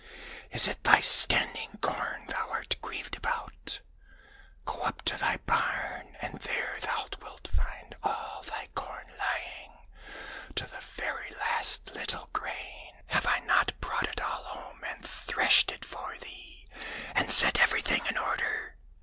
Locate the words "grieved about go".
2.81-4.81